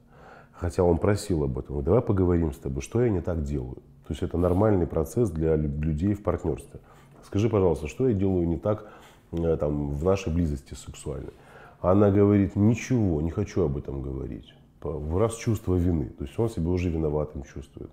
Хотя 0.58 0.82
он 0.82 0.98
просил 0.98 1.44
об 1.44 1.58
этом. 1.58 1.82
Давай 1.82 2.00
поговорим 2.00 2.52
с 2.52 2.56
тобой, 2.56 2.82
что 2.82 3.02
я 3.02 3.10
не 3.10 3.20
так 3.20 3.42
делаю. 3.42 3.76
То 4.06 4.12
есть 4.12 4.22
это 4.22 4.38
нормальный 4.38 4.86
процесс 4.86 5.30
для 5.30 5.56
людей 5.56 6.14
в 6.14 6.22
партнерстве. 6.22 6.80
Скажи, 7.24 7.48
пожалуйста, 7.48 7.88
что 7.88 8.08
я 8.08 8.14
делаю 8.14 8.46
не 8.46 8.56
так 8.56 8.86
э, 9.32 9.56
там, 9.58 9.90
в 9.90 10.04
нашей 10.04 10.32
близости 10.32 10.74
сексуальной? 10.74 11.32
Она 11.80 12.10
говорит, 12.10 12.56
ничего, 12.56 13.20
не 13.20 13.30
хочу 13.30 13.64
об 13.64 13.76
этом 13.76 14.00
говорить. 14.00 14.54
Раз 14.82 15.34
чувство 15.36 15.74
вины. 15.74 16.06
То 16.10 16.24
есть 16.24 16.38
он 16.38 16.48
себя 16.48 16.70
уже 16.70 16.88
виноватым 16.88 17.42
чувствует. 17.42 17.90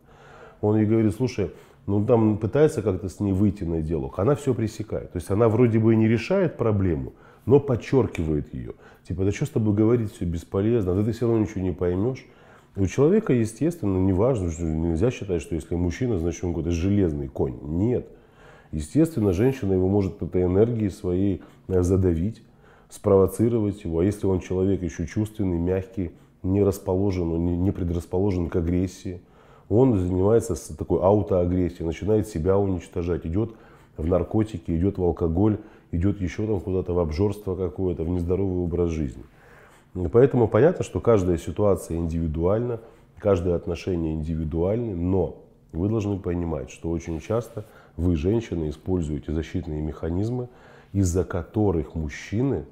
Он 0.61 0.77
ей 0.77 0.85
говорит, 0.85 1.13
слушай, 1.15 1.51
ну 1.85 2.05
там 2.05 2.37
пытается 2.37 2.81
как-то 2.81 3.09
с 3.09 3.19
ней 3.19 3.33
выйти 3.33 3.63
на 3.63 3.81
диалог, 3.81 4.17
она 4.19 4.35
все 4.35 4.53
пресекает. 4.53 5.11
То 5.11 5.17
есть 5.17 5.29
она 5.29 5.49
вроде 5.49 5.79
бы 5.79 5.93
и 5.93 5.97
не 5.97 6.07
решает 6.07 6.55
проблему, 6.55 7.13
но 7.45 7.59
подчеркивает 7.59 8.53
ее. 8.53 8.73
Типа, 9.07 9.25
да 9.25 9.31
что 9.31 9.45
с 9.45 9.49
тобой 9.49 9.73
говорить, 9.73 10.13
все 10.13 10.25
бесполезно, 10.25 10.95
да 10.95 11.03
ты 11.03 11.11
все 11.11 11.27
равно 11.27 11.41
ничего 11.41 11.61
не 11.61 11.73
поймешь. 11.73 12.25
У 12.75 12.87
человека, 12.87 13.33
естественно, 13.33 13.99
не 13.99 14.13
важно, 14.13 14.49
что 14.49 14.63
нельзя 14.63 15.11
считать, 15.11 15.41
что 15.41 15.53
если 15.53 15.75
мужчина, 15.75 16.17
значит 16.17 16.43
он 16.43 16.51
какой-то 16.51 16.71
железный 16.71 17.27
конь. 17.27 17.59
Нет. 17.61 18.07
Естественно, 18.71 19.31
женщина 19.31 19.73
его 19.73 19.87
может 19.87 20.23
этой 20.23 20.43
энергией 20.43 20.89
своей 20.89 21.43
э, 21.67 21.83
задавить, 21.83 22.41
спровоцировать 22.89 23.83
его. 23.83 23.99
А 23.99 24.03
если 24.03 24.25
он 24.25 24.39
человек 24.39 24.81
еще 24.81 25.05
чувственный, 25.05 25.59
мягкий, 25.59 26.13
не 26.41 26.63
расположен, 26.63 27.63
не 27.63 27.71
предрасположен 27.71 28.49
к 28.49 28.55
агрессии. 28.55 29.21
Он 29.69 29.97
занимается 29.97 30.55
такой 30.75 30.99
аутоагрессией, 30.99 31.85
начинает 31.85 32.27
себя 32.27 32.57
уничтожать, 32.57 33.25
идет 33.25 33.51
в 33.97 34.05
наркотики, 34.05 34.71
идет 34.71 34.97
в 34.97 35.03
алкоголь, 35.03 35.59
идет 35.91 36.19
еще 36.19 36.45
там 36.47 36.59
куда-то 36.59 36.93
в 36.93 36.99
обжорство 36.99 37.55
какое-то, 37.55 38.03
в 38.03 38.09
нездоровый 38.09 38.63
образ 38.63 38.89
жизни. 38.89 39.23
Поэтому 40.11 40.47
понятно, 40.47 40.83
что 40.83 40.99
каждая 40.99 41.37
ситуация 41.37 41.97
индивидуальна, 41.97 42.79
каждое 43.19 43.55
отношение 43.55 44.15
индивидуальны, 44.15 44.95
но 44.95 45.43
вы 45.71 45.89
должны 45.89 46.19
понимать, 46.19 46.71
что 46.71 46.89
очень 46.89 47.19
часто 47.19 47.65
вы, 47.95 48.15
женщины, 48.15 48.69
используете 48.69 49.31
защитные 49.33 49.81
механизмы, 49.81 50.49
из-за 50.93 51.23
которых 51.23 51.95
мужчины 51.95 52.65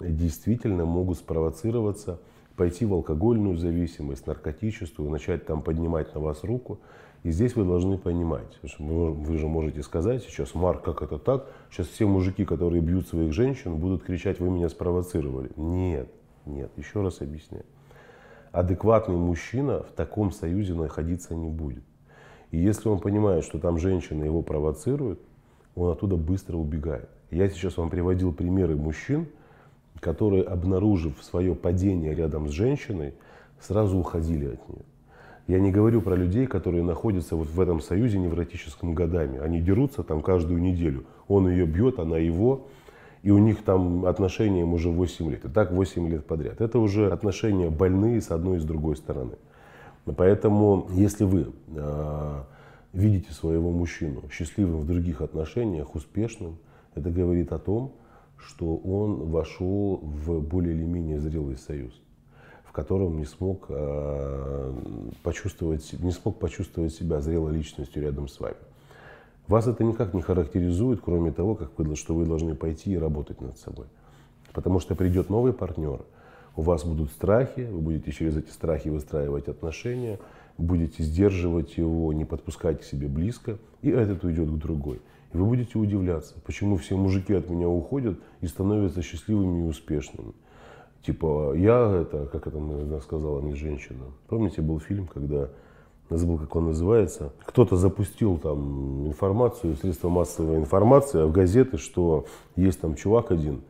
действительно 0.00 0.84
могут 0.84 1.18
спровоцироваться, 1.18 2.20
пойти 2.56 2.84
в 2.84 2.92
алкогольную 2.92 3.56
зависимость, 3.56 4.26
наркотическую, 4.26 5.10
начать 5.10 5.46
там 5.46 5.62
поднимать 5.62 6.14
на 6.14 6.20
вас 6.20 6.42
руку. 6.42 6.80
И 7.22 7.30
здесь 7.30 7.56
вы 7.56 7.64
должны 7.64 7.98
понимать, 7.98 8.58
что 8.64 8.82
вы 8.82 9.38
же 9.38 9.48
можете 9.48 9.82
сказать 9.82 10.22
сейчас, 10.22 10.54
Марк, 10.54 10.82
как 10.82 11.02
это 11.02 11.18
так? 11.18 11.46
Сейчас 11.70 11.88
все 11.88 12.06
мужики, 12.06 12.44
которые 12.44 12.80
бьют 12.80 13.08
своих 13.08 13.32
женщин, 13.32 13.76
будут 13.76 14.02
кричать, 14.04 14.40
вы 14.40 14.50
меня 14.50 14.68
спровоцировали. 14.68 15.50
Нет, 15.56 16.10
нет, 16.48 16.70
еще 16.76 17.02
раз 17.02 17.20
объясняю. 17.20 17.64
Адекватный 18.50 19.16
мужчина 19.16 19.82
в 19.82 19.92
таком 19.92 20.32
союзе 20.32 20.74
находиться 20.74 21.34
не 21.34 21.48
будет. 21.48 21.84
И 22.50 22.58
если 22.58 22.88
он 22.88 22.98
понимает, 22.98 23.44
что 23.44 23.58
там 23.58 23.78
женщина 23.78 24.24
его 24.24 24.42
провоцирует, 24.42 25.20
он 25.74 25.90
оттуда 25.92 26.16
быстро 26.16 26.56
убегает. 26.56 27.08
Я 27.30 27.48
сейчас 27.48 27.76
вам 27.76 27.90
приводил 27.90 28.32
примеры 28.32 28.74
мужчин, 28.74 29.28
которые, 30.00 30.44
обнаружив 30.44 31.22
свое 31.22 31.54
падение 31.54 32.14
рядом 32.14 32.48
с 32.48 32.52
женщиной, 32.52 33.14
сразу 33.60 33.98
уходили 33.98 34.46
от 34.46 34.68
нее. 34.68 34.84
Я 35.46 35.60
не 35.60 35.70
говорю 35.70 36.02
про 36.02 36.14
людей, 36.14 36.46
которые 36.46 36.82
находятся 36.82 37.34
вот 37.34 37.48
в 37.48 37.60
этом 37.60 37.80
союзе 37.80 38.18
невротическом 38.18 38.94
годами. 38.94 39.38
Они 39.38 39.60
дерутся 39.60 40.02
там 40.02 40.20
каждую 40.20 40.60
неделю. 40.60 41.04
Он 41.26 41.48
ее 41.48 41.64
бьет, 41.64 41.98
она 41.98 42.18
его. 42.18 42.66
И 43.22 43.30
у 43.30 43.38
них 43.38 43.64
там 43.64 44.06
отношения 44.06 44.60
им 44.60 44.74
уже 44.74 44.90
8 44.90 45.30
лет. 45.30 45.44
И 45.44 45.48
так 45.48 45.72
8 45.72 46.08
лет 46.08 46.26
подряд. 46.26 46.60
Это 46.60 46.78
уже 46.78 47.10
отношения 47.10 47.70
больные 47.70 48.20
с 48.20 48.30
одной 48.30 48.58
и 48.58 48.60
с 48.60 48.64
другой 48.64 48.96
стороны. 48.96 49.36
Поэтому, 50.16 50.88
если 50.92 51.24
вы 51.24 51.52
э, 51.68 52.42
видите 52.92 53.32
своего 53.32 53.70
мужчину 53.70 54.22
счастливым 54.30 54.80
в 54.80 54.86
других 54.86 55.20
отношениях, 55.20 55.94
успешным, 55.94 56.58
это 56.94 57.10
говорит 57.10 57.52
о 57.52 57.58
том, 57.58 57.92
что 58.38 58.76
он 58.76 59.30
вошел 59.30 59.96
в 60.02 60.40
более 60.40 60.74
или 60.74 60.84
менее 60.84 61.20
зрелый 61.20 61.56
союз, 61.56 61.92
в 62.64 62.72
котором 62.72 63.18
не 63.18 63.24
смог, 63.24 63.66
э, 63.68 64.72
почувствовать, 65.22 65.92
не 66.00 66.12
смог 66.12 66.38
почувствовать 66.38 66.94
себя 66.94 67.20
зрелой 67.20 67.54
личностью 67.54 68.02
рядом 68.02 68.28
с 68.28 68.38
вами. 68.40 68.56
Вас 69.48 69.66
это 69.66 69.82
никак 69.82 70.12
не 70.12 70.20
характеризует, 70.20 71.00
кроме 71.02 71.32
того, 71.32 71.54
как 71.54 71.70
вы, 71.78 71.96
что 71.96 72.14
вы 72.14 72.26
должны 72.26 72.54
пойти 72.54 72.92
и 72.92 72.98
работать 72.98 73.40
над 73.40 73.58
собой. 73.58 73.86
Потому 74.52 74.78
что 74.78 74.94
придет 74.94 75.30
новый 75.30 75.54
партнер, 75.54 76.02
у 76.54 76.62
вас 76.62 76.84
будут 76.84 77.10
страхи, 77.10 77.68
вы 77.70 77.80
будете 77.80 78.12
через 78.12 78.36
эти 78.36 78.50
страхи 78.50 78.88
выстраивать 78.88 79.48
отношения, 79.48 80.18
будете 80.58 81.02
сдерживать 81.02 81.78
его, 81.78 82.12
не 82.12 82.24
подпускать 82.24 82.80
к 82.80 82.84
себе 82.84 83.08
близко, 83.08 83.58
и 83.80 83.88
этот 83.88 84.24
уйдет 84.24 84.50
к 84.50 84.56
другой. 84.56 85.00
И 85.32 85.36
вы 85.36 85.46
будете 85.46 85.78
удивляться, 85.78 86.34
почему 86.44 86.76
все 86.76 86.96
мужики 86.96 87.32
от 87.32 87.48
меня 87.48 87.68
уходят 87.68 88.18
и 88.40 88.46
становятся 88.46 89.02
счастливыми 89.02 89.60
и 89.60 89.68
успешными. 89.68 90.32
Типа, 91.02 91.54
я 91.56 92.02
это, 92.02 92.26
как 92.26 92.46
это 92.46 93.00
сказала 93.00 93.40
мне 93.40 93.54
женщина. 93.54 94.06
Помните, 94.26 94.60
был 94.60 94.80
фильм, 94.80 95.06
когда, 95.06 95.48
забыл, 96.16 96.38
как 96.38 96.56
он 96.56 96.66
называется, 96.66 97.32
кто-то 97.44 97.76
запустил 97.76 98.38
там 98.38 99.06
информацию, 99.06 99.76
средства 99.76 100.08
массовой 100.08 100.56
информации, 100.56 101.24
в 101.24 101.32
газеты, 101.32 101.76
что 101.76 102.26
есть 102.56 102.80
там 102.80 102.94
чувак 102.94 103.30
один, 103.30 103.62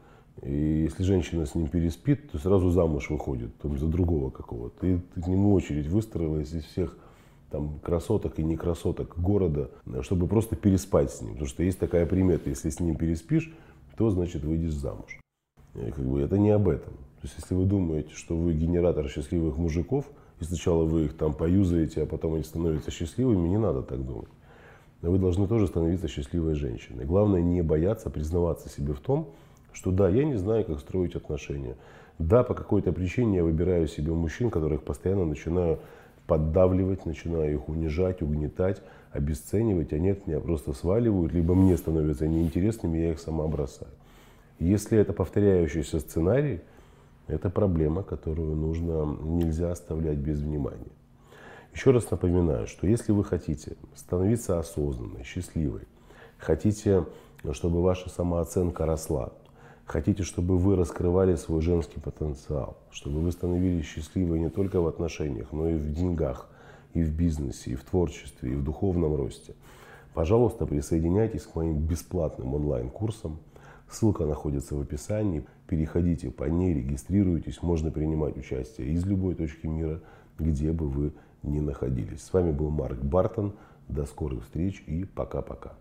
и 0.42 0.85
если 0.85 1.03
женщина 1.03 1.46
с 1.46 1.55
ним 1.55 1.66
переспит, 1.68 2.31
то 2.31 2.38
сразу 2.38 2.70
замуж 2.70 3.11
выходит 3.11 3.57
там, 3.59 3.79
за 3.79 3.87
другого 3.87 4.31
какого-то. 4.31 4.87
И 4.87 4.98
к 4.98 5.27
нему 5.27 5.53
очередь 5.53 5.88
выстроилась 5.88 6.53
из 6.53 6.64
всех 6.64 6.96
там, 7.51 7.81
красоток 7.81 8.38
и 8.38 8.44
не 8.44 8.57
красоток 8.57 9.18
города, 9.18 9.70
чтобы 10.03 10.29
просто 10.29 10.55
переспать 10.55 11.11
с 11.11 11.22
ним. 11.22 11.33
Потому 11.33 11.48
что 11.48 11.62
есть 11.62 11.79
такая 11.79 12.07
примета, 12.07 12.51
если 12.51 12.70
с 12.70 12.79
ним 12.79 12.96
переспишь, 12.96 13.53
то 13.96 14.11
значит 14.11 14.44
выйдешь 14.44 14.74
замуж. 14.74 15.18
И 15.74 15.90
как 15.90 16.05
бы 16.05 16.20
это 16.20 16.38
не 16.38 16.51
об 16.51 16.68
этом. 16.68 16.92
То 16.92 17.24
есть 17.24 17.35
если 17.38 17.55
вы 17.55 17.64
думаете, 17.64 18.11
что 18.14 18.37
вы 18.37 18.53
генератор 18.53 19.09
счастливых 19.09 19.57
мужиков, 19.57 20.05
и 20.40 20.44
сначала 20.44 20.85
вы 20.85 21.07
их 21.07 21.16
там 21.16 21.33
поюзаете, 21.33 22.03
а 22.03 22.07
потом 22.07 22.35
они 22.35 22.44
становятся 22.44 22.90
счастливыми, 22.90 23.48
не 23.48 23.59
надо 23.59 23.83
так 23.83 24.05
думать. 24.05 24.29
Но 25.03 25.11
вы 25.11 25.18
должны 25.18 25.46
тоже 25.46 25.66
становиться 25.66 26.09
счастливой 26.09 26.55
женщиной. 26.55 27.05
Главное 27.05 27.40
не 27.40 27.62
бояться 27.62 28.11
признаваться 28.11 28.68
себе 28.68 28.92
в 28.92 29.01
том, 29.01 29.29
что 29.72 29.90
да, 29.90 30.09
я 30.09 30.24
не 30.24 30.37
знаю, 30.37 30.64
как 30.64 30.81
строить 30.81 31.14
отношения. 31.14 31.77
Да, 32.18 32.42
по 32.42 32.55
какой-то 32.55 32.92
причине 32.92 33.38
я 33.38 33.44
выбираю 33.44 33.87
себе 33.87 34.12
мужчин, 34.12 34.51
которых 34.51 34.83
постоянно 34.83 35.24
начинаю 35.24 35.79
поддавливать, 36.27 37.07
начинаю 37.07 37.55
их 37.55 37.68
унижать, 37.68 38.22
угнетать, 38.22 38.83
обесценивать, 39.12 39.92
а 39.92 39.98
нет, 39.98 40.27
меня 40.27 40.40
просто 40.40 40.72
сваливают, 40.72 41.33
либо 41.33 41.55
мне 41.55 41.77
становятся 41.77 42.27
неинтересными, 42.27 42.98
я 42.98 43.12
их 43.12 43.20
сама 43.20 43.46
бросаю. 43.46 43.90
Если 44.59 44.98
это 44.98 45.12
повторяющийся 45.12 46.01
сценарий, 46.01 46.61
это 47.28 47.50
проблема, 47.50 48.02
которую 48.02 48.56
нужно, 48.56 49.16
нельзя 49.22 49.70
оставлять 49.70 50.18
без 50.18 50.40
внимания. 50.40 50.92
Еще 51.72 51.92
раз 51.92 52.10
напоминаю, 52.10 52.66
что 52.66 52.86
если 52.86 53.12
вы 53.12 53.24
хотите 53.24 53.76
становиться 53.94 54.58
осознанной, 54.58 55.22
счастливой, 55.22 55.82
хотите, 56.38 57.06
чтобы 57.52 57.82
ваша 57.82 58.08
самооценка 58.10 58.84
росла, 58.86 59.32
Хотите, 59.88 60.22
чтобы 60.22 60.58
вы 60.58 60.76
раскрывали 60.76 61.34
свой 61.36 61.62
женский 61.62 61.98
потенциал, 61.98 62.76
чтобы 62.90 63.20
вы 63.20 63.32
становились 63.32 63.86
счастливы 63.86 64.38
не 64.38 64.50
только 64.50 64.82
в 64.82 64.86
отношениях, 64.86 65.48
но 65.50 65.66
и 65.66 65.76
в 65.76 65.94
деньгах, 65.94 66.46
и 66.92 67.02
в 67.02 67.10
бизнесе, 67.10 67.70
и 67.70 67.74
в 67.74 67.84
творчестве, 67.84 68.52
и 68.52 68.54
в 68.54 68.62
духовном 68.62 69.16
росте. 69.16 69.54
Пожалуйста, 70.12 70.66
присоединяйтесь 70.66 71.44
к 71.44 71.54
моим 71.54 71.78
бесплатным 71.78 72.54
онлайн-курсам. 72.54 73.38
Ссылка 73.90 74.26
находится 74.26 74.74
в 74.74 74.82
описании. 74.82 75.46
Переходите 75.68 76.31
по 76.31 76.44
ней, 76.44 76.72
регистрируйтесь. 76.72 77.62
Можно 77.62 77.90
принимать 77.90 78.38
участие 78.38 78.88
из 78.88 79.04
любой 79.04 79.35
точки 79.35 79.66
мира, 79.66 80.00
где 80.38 80.72
бы 80.72 80.88
вы 80.88 81.12
ни 81.42 81.61
находились. 81.61 82.22
С 82.22 82.33
вами 82.33 82.52
был 82.52 82.70
Марк 82.70 82.98
Бартон. 82.98 83.54
До 83.87 84.04
скорых 84.04 84.44
встреч 84.44 84.83
и 84.87 85.04
пока-пока. 85.04 85.72